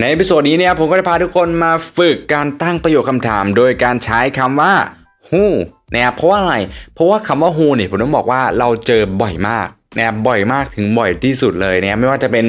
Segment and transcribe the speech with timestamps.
[0.00, 4.72] ใน episode นี้เนี่ยผมก็จะพาทุกคนมาฝึกการตั้งประโยคคำถาม โดยการใช้คำว่า
[5.28, 5.44] who
[5.94, 6.56] นะครับเพราะว่าอะไร
[6.94, 9.66] เพราะว่าคำว่า who เนี่ยผมต้องบอกว่าเราเจอบ่อยมาก
[9.96, 12.44] นะครับบ่อยมากถึงบ่อยที่สุดเลยนะครับไม่ว่าจะเป็น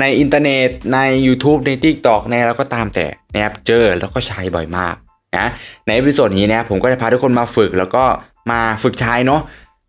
[0.00, 4.94] ในอินเทอร์เน็ตใน YouTube ใน TikTok ในแล้วก็ตามแต่นะครับเจอแล้วก็ใช้บ่อยมาก
[5.36, 5.50] นะ
[5.86, 8.04] ใน episode นี้นะผมก็จะพาทุกคนมาฝึกแล้วก็
[8.50, 9.42] มาฝึกใช้เนาะ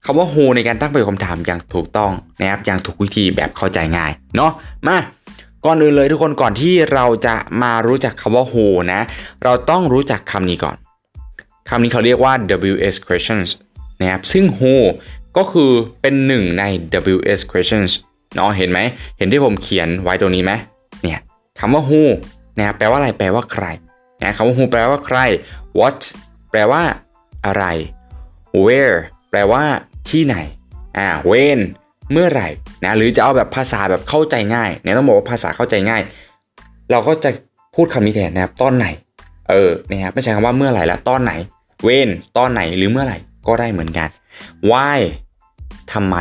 [0.05, 4.51] คำว่า who ในการตั้งประโยคคำถามอย่างถูกต้องนะครับอย่างถูกวิธีแบบเข้าใจง่ายเนาะ
[4.87, 4.97] มา
[5.65, 9.01] ก่อนอื่นเลยทุกคนก่อนที่เราจะมารู้จักคำว่า who นะ
[9.43, 10.77] เราต้องรู้จักคำนี้ก่อน
[11.69, 12.33] คำนี้เขาเรียกว่า
[12.71, 13.49] WS questions
[14.01, 14.75] นะครับซึ่ง who
[15.37, 16.63] ก็คือเป็นหนึ่งใน
[17.15, 17.91] WS questions
[18.35, 18.79] เนาะเห็นไหม
[19.17, 20.51] เห็นที่ผมเขียนไว้ตรงนี้ไหม
[21.03, 21.19] เนี่ย
[21.59, 22.01] คำว่า who
[22.57, 23.65] นะครับแปลว่าอะไรแปลว่าใคร
[24.21, 25.17] นะคำว่า who แปลว่าใคร
[25.79, 25.99] what
[26.51, 26.81] แปลว่า
[27.45, 27.63] อะไร
[28.63, 28.97] where
[29.29, 29.63] แปลว่า
[30.09, 30.35] ที่ไหน
[30.97, 31.59] อ่า when
[32.11, 32.47] เมื่อไหร่
[32.83, 36.01] นะหรือจะเอาแบบภาษาแบบเข้าใจง่ายเนี่ยต้องบอกว่าภาษาเข้าใจง่าย
[36.91, 37.29] เราก็จะ
[37.75, 38.85] พูดคำนี้แทนนะครับตอนไหน
[39.49, 41.31] เออนะครับไม่ใช่คำว่าเมื่อไหร่ละตอนไหน
[41.87, 44.09] when ตอนไหนหรือเมื่อไหร่ก็ได้เหมือนกัน
[44.71, 44.99] why
[45.93, 46.15] ทำไม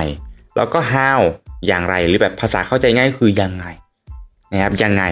[0.56, 1.20] แล้วก็ how
[1.67, 3.64] อย่างไรหรือแบบภาษาเข้าใจง่ายคือยังไง
[4.52, 5.05] นะครับยังไง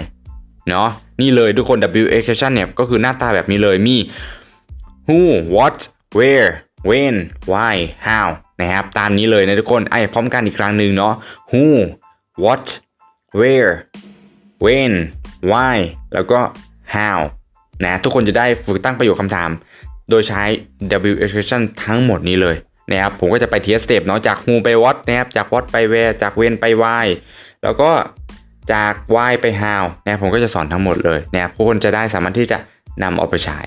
[0.68, 0.88] เนาะ
[1.20, 3.96] นี่เลยทุกคน Wh question เนี่ยก็คือหน้าตาแบบนี้เลยมี
[5.08, 5.20] who
[5.56, 5.78] what
[6.18, 6.50] where
[6.90, 7.14] when
[7.52, 7.76] why
[8.08, 8.28] how
[8.60, 11.14] นะครับตามนี้เลยนะทุกคนอ่านพร้อมกันอีกครั้งหนึ่งเนาะ
[11.50, 11.64] who
[12.44, 12.66] what
[13.38, 13.72] where
[14.64, 14.92] when
[15.50, 15.78] why
[16.14, 16.40] แล้วก็
[16.94, 17.18] how
[17.84, 19.50] นะทุกคนจะได้ฝึกตั้งประโยคคำถาม
[20.10, 20.42] โดยใช้
[21.12, 22.56] Wh question ทั้งหมดนี้เลย
[22.90, 27.06] นะครับผมก็จะไปทีละสเต็ปเนาะจาก who ไป what นะครับจาก what ไป where จาก when ไป why
[27.62, 27.90] แล้วก็
[28.72, 32.58] จาก why ไป how นะครับผมก็จะสอนทั้งหมดเลยนะครับทุกคนจะได้สามารถที่จะ
[33.02, 33.58] นำเอาไปใช้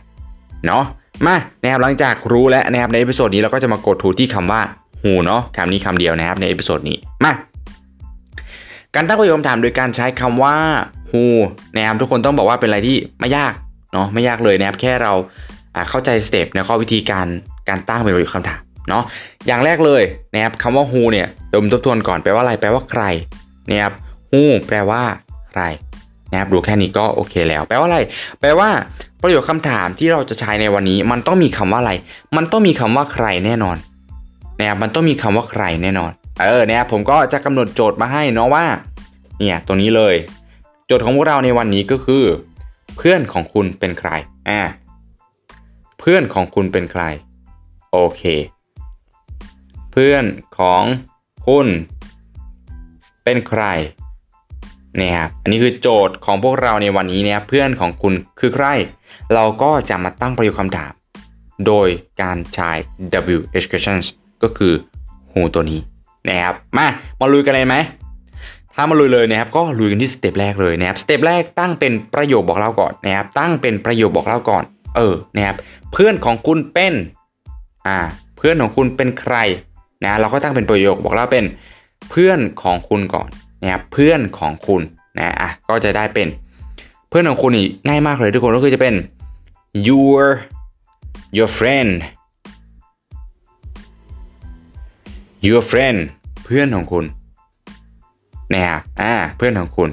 [0.67, 0.83] เนาะ
[1.27, 4.61] มานะครับหลังจากรู้แล้วนะครับใน episode นี้เราก็จะมาเจาะดูที่คำว่า
[5.03, 7.33] who เนาะคำนี้คำเดียวนะครับใน episode นี้มา
[8.95, 10.55] การตั้งประโยคคำถามโดยการใช้คำว่า
[11.11, 11.23] who
[11.75, 13.53] นะครับทุกคนต้องบอกว่าเป็นอะไรที่ไม่ยาก
[13.93, 15.13] เนาะไม่ยากเลยนะครับแค่เรา
[15.89, 17.27] เข้าใจสเต็ปแล้ววิธีการ
[17.69, 19.03] การตั้งเป็นประโยคคำถามเนาะ
[19.47, 20.03] อย่างแรกเลย
[20.33, 23.03] นะครับคำว่า who เนี่ยเดี๋ยวผมทบทวนก่อนแปลว่าอะไรแปลว่าใคร
[23.69, 23.93] นะครับ
[24.31, 25.01] who แปลว่า
[25.49, 25.61] ใคร
[26.31, 27.99] นะครับดูแค่นี้ก็โอเคแล้ว แปลว่าอะไร
[28.39, 28.69] แปลว่า
[29.21, 31.93] ประโยคคำถามที่เราจะใช้ในวันนี้ มันต้องมีคำว่าอะไร
[32.35, 33.77] มันต้องมีคำว่าใครแน่นอน
[34.59, 38.65] นะครับมันต้องมีคำว่าใครแน่นอน เออเนี่ยผมก็จะกำหนดโจทย์มาให้เนาะว่า
[39.39, 40.15] เนี่ยตัวนี้เลย
[40.85, 42.23] โจทย์ของพวกเราในวันนี้ก็คือ
[42.97, 44.09] เพื่อนของคุณเป็นใคร
[44.49, 44.61] อ่า
[45.99, 47.03] เพื่อนของคุณเป็นใคร
[47.91, 48.21] โอเค
[49.91, 50.25] เพื่อน
[50.57, 50.83] ของ
[51.47, 51.67] คุณ
[53.23, 53.63] เป็นใคร
[54.97, 58.67] นี่ครับอันนี้คือโจทย์ของพวกเราในวันนี้เนี่ยเพื่อนของคุณคือใคร
[59.33, 60.91] เราก็จะมาตั้งประโยคคำถาม
[61.67, 61.87] โดย
[62.21, 62.71] การใช้
[63.11, 64.05] wh questions
[64.43, 64.73] ก็คือ
[65.31, 65.79] who ตัวนี้
[66.27, 66.87] นะครับมา
[67.19, 67.75] มาลุยกันเลยไหม
[68.75, 74.63] ถ้ามาลุยเลยนะครับก็ลุยกันที่สเต็ปแรกเลยนะครับสเต็ปแรกตั้งเป็นประโยคบอกเล่าก่อนนะครับตั้งเป็นประโยคบอกเล่าก่อน
[74.95, 75.57] เออนะครับ
[75.93, 76.93] เพื่อนของคุณเป็น
[77.87, 77.97] อ่า
[78.37, 79.35] เพื่อนของคุณเป็นใคร
[80.03, 81.45] นะเราก็ตั้งเป็นประโยคบอกเล่าเป็น
[82.09, 83.29] เพื่อนของคุณก่อน
[83.61, 84.81] นะครับเพื่อนของคุณ
[85.17, 86.27] นะอะก็จะได้เป็น
[87.09, 88.93] เพื่อนของคุณนี่ง่ายมากเลยทุกคนก็คือจะเป็น
[89.87, 90.21] your
[91.37, 91.91] your friend
[95.45, 95.99] your friend
[96.45, 97.05] เพื่อนของคุณ
[98.53, 99.89] นะครับอ่าเพื่อนของคุณ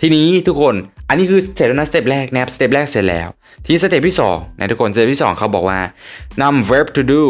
[0.00, 0.74] ทีนี้ทุกคน
[1.08, 3.28] อันนี้คือเสร็จแล้วนะสเต็ปแรกนะครับสเต็ปแรกเสร็จแล้ว
[3.66, 5.78] ทีสเต็ปที่2นะทุกคนสเต็ปที่2เขาบอกว่า
[6.42, 7.22] นำ verb to do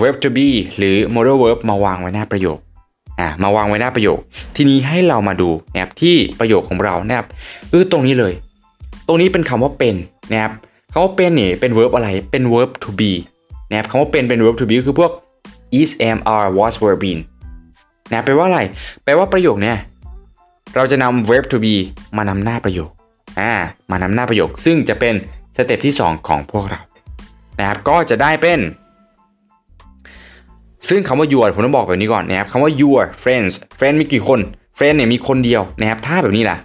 [0.00, 2.58] verb to be หรือ modal verb มาวางไว้หน้าประโยค
[3.18, 4.18] อ่ามาวางไว้หน้าประโยค
[4.56, 7.26] ทีนี้ให้เรามาดูนะครับที่ประโยคของเรานะครับ
[7.72, 8.32] คือตรงนี้เลย
[9.06, 9.94] ตรงนี้เป็นคำว่าเป็น
[10.32, 10.52] นะครับ
[10.92, 13.12] คำว่าเป็นนี่เป็น verb อะไรเป็น verb to be
[13.70, 15.12] นะครับคำว่าเป็นเป็น verb to be คือพวก
[15.80, 17.20] is am are was were been
[18.10, 18.60] นะแปลว่าอะไร
[19.04, 19.76] แปลว่าประโยคเนี้ย
[20.76, 21.74] เราจะนำ verb to be
[22.16, 22.90] มานำหน้าประโยค
[23.40, 23.52] อ่า
[23.90, 25.14] มานำหน้าประโยค ซึ่งจะเป็น
[25.56, 26.80] สเต็ปที่ 2 ของพวกเรา
[27.58, 28.58] นะครับก็จะได้เป็น
[30.88, 34.40] ซึ่งคำว่า your ผมต้องบอกแบบนี้ก่อนนะครับคำว่า your friends friend มีกี่คน
[34.78, 36.56] friend เนี่ยมีคนเดียวนะครับถ้าแบบนี้ล่ะ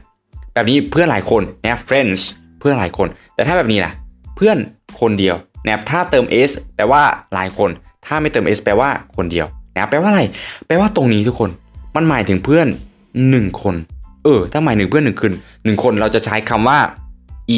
[0.54, 2.22] แบบนี้เพื่อนหลายคนนะครับ friends
[2.60, 3.92] เพื่อนหลายคน แต่ถ้าแบบนี้ล่ะ
[4.36, 4.58] เพื่อน
[5.00, 7.70] คนเดียวนะครับถ้าเติม s แปลว่าหลายคน
[8.06, 10.24] ถ้าไม่เติม s แปลว่าคนเดียวนะครับแปลว่าอะไร
[10.68, 11.50] แปลว่าตรงนี้ทุกคน
[11.96, 12.68] มันหมายถึงเพื่อน
[13.14, 13.76] 1 คน
[14.24, 15.34] เออ ถ้าหมายถึงเพื่อนหนึ่งคน
[15.66, 16.80] หนึ่งคนเราจะใช้คำว่า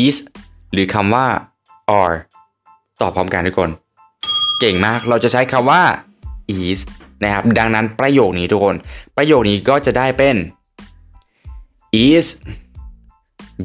[0.02, 0.18] is
[0.74, 1.26] หรือคำว่า
[2.02, 2.16] are
[3.02, 3.70] ตอบพร้อมกันทุกคน
[4.60, 5.82] เก่งมากเราจะใช้คำว่า
[6.60, 6.80] is
[7.24, 8.76] นะครับดังนั้นประโยคนี้ทุกคน
[9.18, 10.36] ประโยคนี้ก็จะได้เป็น
[12.08, 12.28] is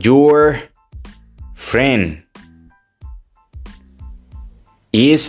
[0.07, 0.37] your
[1.69, 2.05] friend
[5.07, 5.23] is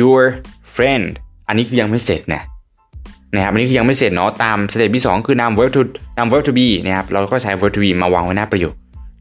[0.00, 0.20] your
[0.74, 1.04] friend
[1.48, 2.42] อันนี้คือยังไม่เสร็จนะ
[3.34, 5.82] นะครับอันนี้คือยังไม่เสร็จเนาะตามสเต็ปที่ 2 คือนำ verb to
[6.18, 8.74] นำ verb to be นะครับเราก็ใช้ verb to be มาวางไว้หน้าประโยค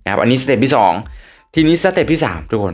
[0.04, 0.74] นะครับอันนี้สเต็ปที่
[1.14, 2.74] 2 ทีนี้สเต็ปที่ 3 ทุกคน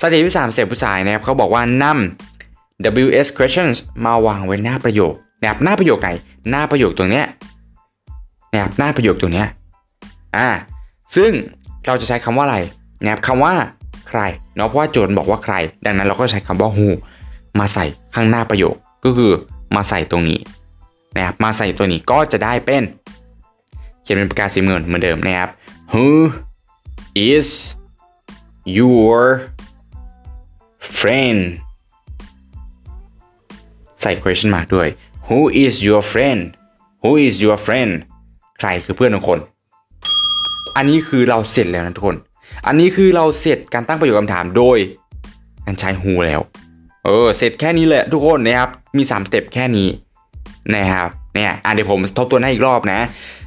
[0.00, 2.37] สเต็ปที่3สเต็ปสุดท้ายนะครับเขาบอกว่านำ
[2.84, 6.10] Wh- questions มาวางไว้หน้าประโยคนะครับหน้าประโยคไหน
[6.50, 7.26] หน้าประโยคตรงเนี้ย
[8.52, 9.46] นะครับหน้าประโยคตรงเนี้ย
[10.36, 10.48] อ่า
[11.16, 11.30] ซึ่ง
[11.86, 12.58] เราจะใช้คำว่าอะไร
[13.02, 13.54] นะครับคำว่า
[14.08, 14.20] ใคร
[14.56, 15.54] เนาะเพราะว่าโจทย์บอกว่าใคร
[15.84, 16.88] ดังนั้นเราก็ใช้คำว่า who
[17.58, 17.84] มาใส่
[18.14, 19.32] ข้างหน้าประโยคก็คือ
[19.74, 20.38] มาใส่ตรงนี้
[21.16, 22.84] นะครับมาใส่ตัวนี้ก็จะได้เป็น
[24.02, 25.50] เขียนเป็นปากกาสีเงินเหมือนเดิมนะครับ
[25.92, 26.08] who
[27.32, 27.48] is
[28.78, 29.18] your
[30.98, 31.40] friend
[34.08, 34.88] ส่ question mark ด้วย
[35.28, 36.40] who is your friend
[37.02, 37.92] who is your friend
[38.58, 39.38] ใครคือเพื่อนของคน
[40.76, 42.16] อันนี้คือเราเสร็จแล้วนะทุกคน
[42.66, 44.78] อันนี้คือเราเสร็จการตั้งประโยคคำถามโดย
[45.66, 46.40] การใช้ who แล้ว
[47.04, 49.88] เออ เสร็จแค่นี้แหละทุกคนนะครับ มี 3 สเต็ปแค่นี้
[50.74, 53.00] นะครับเนี่ยอะเดี๋ยวผมทบทวนให้อีกรอบนะ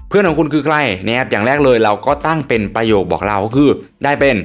[0.10, 3.72] เพื่อนของคุณคือใครนะครับอย่างแรกเลยเราก็ตั้งเป็นประโยคบอกเราก็คือ
[4.04, 4.36] ได้เป็น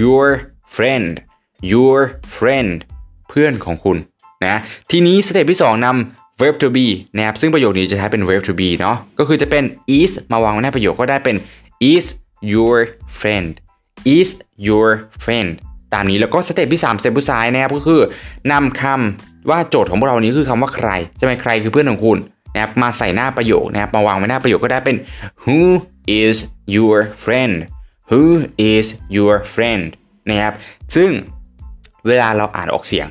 [0.00, 0.26] your
[0.76, 1.08] friend
[1.72, 1.98] your
[2.36, 2.72] friend
[3.28, 3.96] เพื่อนของคุณ
[4.46, 4.60] นะ
[4.90, 6.86] ทีนี้สเต็ปที่ 2นำ verb to be
[7.16, 9.64] นะครับซึ่งประโยคนี้จะใช้เป็น verb to be เนาะก็คือจะเป็น
[9.98, 11.36] is มาวางไว้ในประโยคก็ได้เป็น
[11.92, 12.04] is
[12.52, 12.76] your
[13.20, 13.52] friend
[14.16, 14.30] is
[14.66, 14.88] your
[15.24, 15.50] friend
[15.94, 18.00] ตามนี้แล้วก็สเต็ปที่3สเต็ปสุดท้ายนะครับก็คือ
[18.52, 22.18] นำคำว่าโจทย์ของพวกเรานี้คือคำว่าใครใช่ไหมใครคือเพื่อนของคุณ
[22.54, 24.96] นะครับมาใส่หน้าประโยคนะครับมาวางไว้หน้าประโยคก็ได้เป็น
[25.44, 25.60] who
[26.22, 26.36] is
[26.74, 27.54] your friend
[28.10, 28.24] who
[28.72, 28.86] is
[29.16, 29.84] your friend
[30.28, 30.54] นะครับ
[30.94, 31.10] ซึ่ง
[32.06, 33.06] เวลาเราอ่านออกเสียง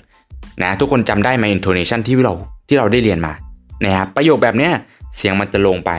[0.63, 2.33] นะทุกคนจำได้ไหม intonation ที่เรา
[2.67, 3.33] ที่เราได้เรียนมา
[3.85, 4.71] นะครับประโยคแบบเนี้ย
[5.17, 5.91] เสียงมันจะลงไป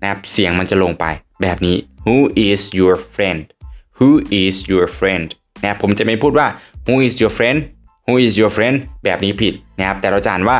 [0.00, 1.04] นะครับเสียงมันจะลงไป
[1.42, 2.16] แบบนี้ who
[2.48, 3.40] is your friend
[3.98, 4.08] who
[4.42, 5.26] is your friend
[5.60, 6.46] นะครับผมจะไม่พูดว่า
[6.86, 7.58] who is your friend
[8.06, 10.58] who is your friend แบบนี้ผิดนะครับแต่เราจะอ่านว่า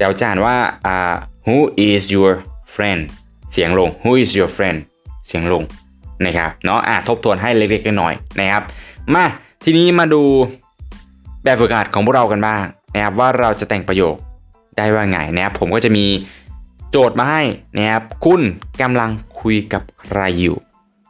[0.00, 0.54] เราจะอ่านว่า
[0.86, 1.14] อ่า
[1.46, 1.58] who
[1.88, 2.30] is your
[2.74, 3.00] friend
[3.52, 4.78] เสียงลง who is your friend
[5.26, 5.62] เสียงลง
[6.26, 8.62] นะครับเนาะอะทบทวนให้เล็กๆน้อยๆนะครับ
[9.14, 9.24] มา
[9.64, 10.22] ทีนี้มาดู
[11.44, 12.62] แบบฝึกหัดของพวกเรากันบ้าง
[12.94, 14.16] นะครับว่าเราจะแต่งประโยค
[14.76, 16.06] ได้ว่าไงนะครับผมก็จะมี
[16.90, 17.42] โจทย์มาให้
[17.76, 18.42] นะครับคุณ
[18.82, 19.10] กำลัง
[19.40, 20.56] คุยกับใครอยู่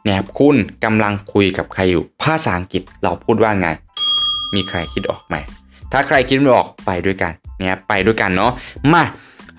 [0.05, 3.67] นะครับคุณกำลังคุยกับใครอยู่ ภาษาอังกฤษเราพูดว่าไง
[4.55, 5.35] มีใครคิดออกไหม
[5.91, 8.51] ถ้าใครคิดไม่ออกไปด้วยกันนะครับไปด้วยกันเนาะ
[8.93, 9.03] มา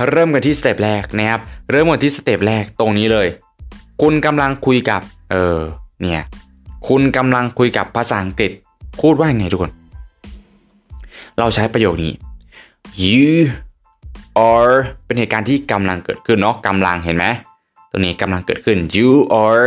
[0.09, 1.41] เริ่มกันที่สเต็ปแรกนะครับ
[1.71, 3.29] เริ่มกันที่สเต็ปแรกตรงนี้เลย
[4.03, 5.59] คุณกำลังคุยกับเออ
[6.01, 6.23] เนี่ย
[6.89, 8.53] คุณกำลังคุยกับภาษาอังกฤษ
[9.01, 9.73] พูดว่าไงทุกคน
[11.39, 12.13] เราใช้ประโยคนี้
[13.03, 13.31] you
[14.51, 14.75] are
[15.05, 17.27] เป็นเหตุการณ์ที่กำลังเกิดขึ้นเนาะกำลังเห็นไหม
[17.91, 19.11] ตัวนี้กำลังเกิดขึ้น you
[19.45, 19.65] are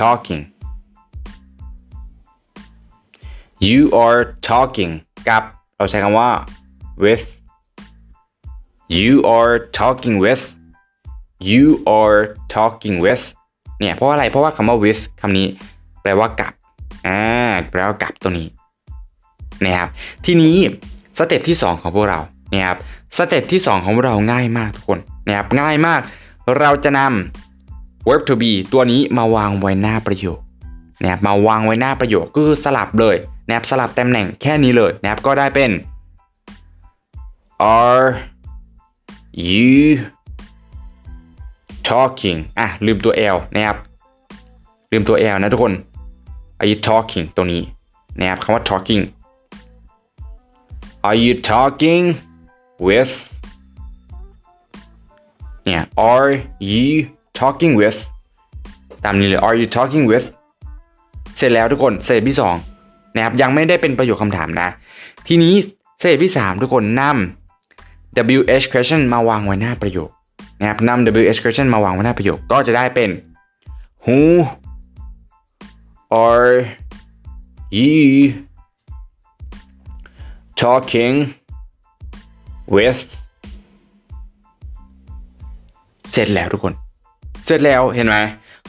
[0.00, 0.42] talking
[3.68, 4.92] you are talking
[5.28, 5.42] กับ
[5.76, 6.30] เราใช้คำว่า
[7.04, 7.26] with
[8.98, 10.44] you are talking with
[11.50, 11.64] you
[11.98, 12.20] are
[12.54, 13.24] talking with
[13.80, 15.46] เนี่ยเพราะอะไรเพราะว่าคำว่า with คำนี้
[16.02, 16.52] แปลว่ากับ
[17.06, 17.20] อ่า
[17.70, 18.48] แปลว่ากับตัวนี้
[19.64, 19.88] นะครับ
[20.24, 20.56] ทีนี้
[21.18, 22.20] สเต็ปที่ 2 ของพวกเรา
[22.54, 22.78] นะครับ
[23.16, 26.00] สเต็ปที่ 2 ของเราง่ายมากทุกคนนะครับง่ายมาก
[26.58, 30.40] เราจะนำ verb to be ตัวนี้มาวางไว้หน้าประโยค
[31.02, 33.16] นะครับมาวางไว้หน้าประโยคก็คือสลับเลย
[33.46, 35.70] นะครับสลับตำแหน่งแค่นี้เลยนะครับก็ได้เป็น
[37.78, 38.08] are
[39.50, 39.72] you
[41.88, 43.76] talking อะลืมตัว l นะครับ
[44.92, 45.72] ลืมตัว l นะทุกคน
[46.60, 47.62] are you talking ตัวนี้
[48.18, 49.02] นะครับคำว่า talking
[51.08, 52.04] are you talking
[52.86, 53.14] with
[55.64, 56.30] เนี่ย are
[56.70, 56.88] you
[57.40, 57.98] talking with
[59.04, 60.26] ตามนี้เลย are you talking with
[61.36, 62.38] เสร็จแล้วทุกคนสเต็ปที่
[62.76, 64.68] 2นะครับยังไม่ได้เป็นประโยคคำถามนะ
[65.28, 65.54] ทีนี้
[66.00, 70.10] สเต็ปที่ 3 ทุกคนนำ WH question มาวางไว้หน้าประโยค
[70.60, 73.10] นะครับนำ WH question มาวางไว้หน้าประโยคก็จะได้เป็น
[74.04, 74.20] who
[76.24, 76.52] are
[77.78, 77.94] you
[80.62, 81.16] talking
[82.74, 83.02] with
[86.12, 86.74] เสร็จแล้วทุกคน
[87.46, 88.16] เสร็จแล้วเห็นไหม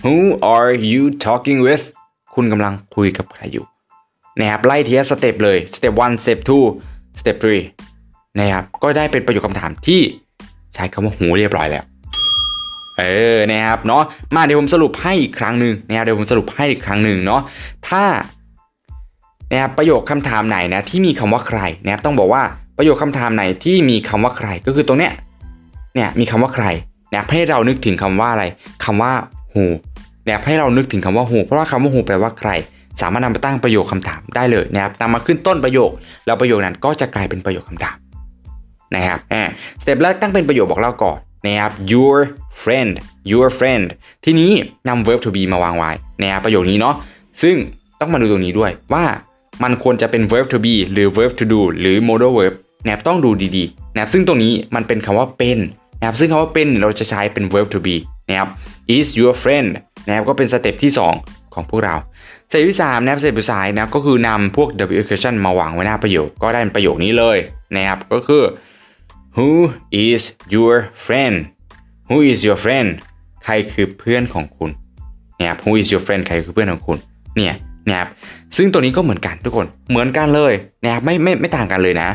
[0.03, 0.15] Who
[0.55, 1.86] are you talking with
[2.36, 3.65] คุณกำลังคุยกับใครอยู่
[4.39, 6.39] นะครับไล่ทีละสเต็ปเลยสเต็ป1สเต็ป
[6.75, 7.38] 2สเต็ป
[7.88, 10.01] 3นะครับก็ได้เป็นประโยคคำถามที่
[10.74, 11.86] ใช้คำว่า who เรียบร้อยแล้ว
[13.00, 13.03] เอ
[13.36, 14.03] อนะครับเนาะ
[14.36, 17.41] มาเดี๋ยวผมสรุปให้อีกครั้งหนึ่งนะครับเดี๋ยวผมสรุปให้อีกครั้งหนึ่งเนาะ
[17.88, 18.03] ถ้า
[19.51, 22.43] นะครับประโยคคำถามไหนนะที่มีคำว่าใครนะครับต้องบอกว่า
[22.77, 25.13] ประโยคคำถามไหนที่มีคำว่าใครก็คือตรงเนี้ย
[25.96, 26.65] เนี่ยมีคำว่าใคร
[27.12, 28.43] นะครับให้เรานึกถึงคำว่าอะไร
[28.86, 29.12] คำว่า
[29.53, 29.65] who
[30.25, 32.50] นะครับให้เรานึกถึงคำว่า who เพราะว่าคำว่า who แปลว่าใคร
[33.01, 35.91] สามารถนำไปตั้งประโยคคำถามได้เลยนะครับนำมาขึ้นต้นประโยค
[36.25, 37.98] แล้วประโยคนั้นก็จะกลายเป็นประโยคคำถาม
[38.96, 39.43] นะครับอ่า
[39.81, 42.17] สเต็ปแรกตั้งเป็นประโยคบอกเล่าก่อนนะครับ your
[42.63, 42.91] friend
[43.31, 43.86] your friend
[44.25, 44.51] ทีนี้
[44.88, 45.91] นำ verb to be มาวางไว้
[46.22, 46.96] นะครับประโยคนี้เนาะ
[47.41, 47.55] ซึ่ง
[48.00, 49.03] ต้องมาดูตรงนี้ด้วยว่า
[49.63, 52.53] มันควรจะเป็น verb to be หรือ verb to do หรือ modal verb
[52.84, 55.60] นะครับต้องดูดีๆนะครับซึ่งตรงนี้มันเป็นคำว่าเป็น
[56.00, 57.96] นะครับซึ่งคำว่าเป็นเราจะใช้เป็น verb to be
[58.30, 58.50] นะครับ
[58.96, 59.70] is your friend
[60.08, 60.91] นะครับก็เป็นสเต็ปที่
[61.24, 61.96] 2 ของพวกเรา
[62.50, 67.38] สเต็ปที่3นะครับสเต็ปสุดท้ายนะก็คือนำพวก w question มาวางไว้หน้าประโยคก็ได้เป็นประโยคนี้เลย
[67.75, 68.44] นะครับก็คือ
[69.38, 69.50] who
[70.06, 70.22] is
[70.56, 70.74] your
[71.06, 71.36] friend
[72.10, 72.89] who is your friend
[73.44, 74.72] ใครคือเพื่อนของคุณ
[75.39, 76.98] นะครับ who is your friend ใครคือเพื่อนของคุณ
[77.38, 77.53] เนี่ย
[77.90, 78.10] นะครับ
[78.58, 82.10] ซึ่งตัวนี้ก็เหมือนกันทุกคนเหมือนกันเลยนะครับไม่ไม่ไม่ต่างกันเลยนะ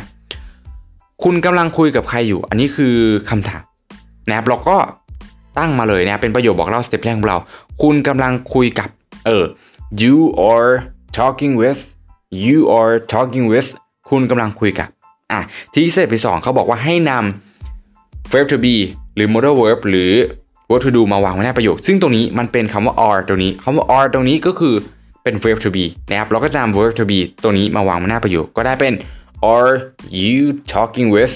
[1.25, 2.95] คุณกำลังคุยกับใครอยู่ อันนี้คือ
[3.31, 3.63] คำถาม
[4.29, 4.77] นะครับเราก็
[5.59, 7.39] ตั้งมาเลยนะเป็นประโยคบอกเล่าสเต็ปแรกของเรา
[7.83, 8.89] คุณกำลังคุยกับ
[9.27, 9.45] เออ
[10.03, 10.17] you
[10.51, 10.73] are
[11.19, 11.81] talking with
[12.45, 13.69] you are talking with
[14.11, 14.89] คุณกำลังคุยกับ
[15.33, 15.41] อะ
[15.75, 18.75] ที่สเต็ปที่สองเขาบอกว่าให้นำ verb to be
[19.15, 20.13] หรือ modal verb หรือ
[20.69, 24.75] verb to do มาวางไว้ในประโยค ซึ่งตรงนี้มันเป็นคำว่า are ตรงนี้คำว่า are ตรงนี้ก็คือ
[25.27, 28.95] เป็น verb to be นะครับ เราก็จะนำ verb to be ตัวนี้มาวางไว้หน้าประโยค ก็ได้เป็น
[29.55, 29.75] are
[30.23, 30.41] you
[30.75, 31.35] talking with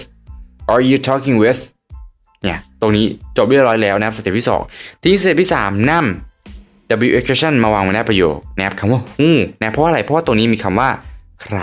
[0.72, 1.60] are you talking with
[2.42, 3.06] เนี่ย ตรงนี้
[3.36, 9.30] จบเรียบร้อยแล้วนะครับ สเต็ปที่ 2 ที่สเต็ปที่ 3นำ Wh- question มาวางไว้ในประโยคนะครับคำว่า who
[9.60, 10.88] นะเพราะอะไร เพราะว่าตัวนี้มีคำว่า
[11.42, 11.58] ใคร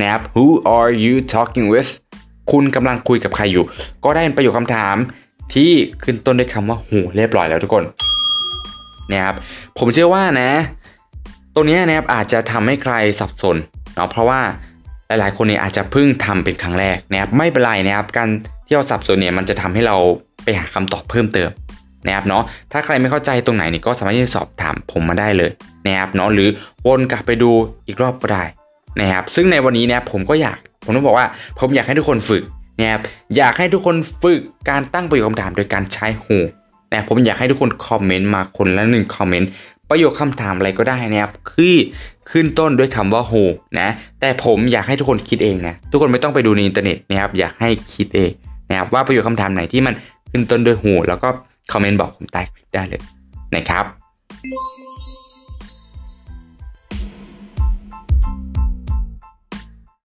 [0.00, 1.90] นะครับ who are you talking with
[2.50, 3.64] คุณกำลังคุยกับใครอยู่
[4.04, 4.96] ก็ได้เป็นประโยคคำถาม
[5.54, 5.70] ที่
[6.02, 7.84] ขึ้นต้นด้วยคำว่า who เรียบร้อยแล้วทุกคน
[9.12, 9.34] นะครับ
[9.78, 10.50] ผมเชื่อว่านะ
[11.54, 13.56] ตัวนี้นะครับอาจจะทำให้ใครสับสน
[13.94, 14.40] เนาะเพราะว่า
[15.08, 18.28] หลายๆ คนเนี่ยอาจจะเพิ่งทำเป็นครั้งแรกนะครับไม่เป็นไรนะครับการ
[18.66, 19.96] ที่เราสับสนเนี่ยมันจะทำให้เรา
[20.44, 21.50] ไปหาคำตอบเพิ่มเติม
[22.06, 22.42] นะครับเนาะ
[22.72, 25.50] ถ้าใครไม่เข้าใจตรงไหนนี่ก็สามารถที่จะสอบถามผมมาได้เลย
[25.86, 26.48] นะครับเนาะหรือ
[26.86, 27.50] วนกลับไปดู
[27.86, 28.44] อีกรอบก็ได้
[29.00, 31.26] นะครับซึ่งในวันนี้เนี่ยผมก็อยากผมต้องบอกว่า
[31.58, 32.42] ผมอยากให้ทุกคนฝึก
[32.80, 33.00] นะครับ
[33.36, 36.38] อยากให้ทุกคนฝึกการตั้งประโยคคำถามโดยการใช้ who
[36.92, 39.50] นะผมอยากให้ทุกคนคอมเมนต์มาคนละหนึ่งคอมเมนต์
[39.96, 41.76] ประโยคคำถามอะไรก็ได้นะครับคือ
[42.30, 43.44] ขึ้นต้นด้วยคำว่า who
[43.80, 43.88] นะ
[44.20, 48.30] แต่ผมอยากให้ทุกคนคิดเองนะทุกคนไม่ต้องไปดูในอินเทอร์เน็ตนะครับอยากให้คิดเอง
[48.70, 49.94] นะครับว่าประโยคคำถามไหนที่มัน
[50.30, 51.28] ขึ้นต้นด้วย who แล้วก็
[51.72, 53.00] คอมเมนต์บอกผมใต้คลิปได้เลย
[53.56, 53.84] นะครับ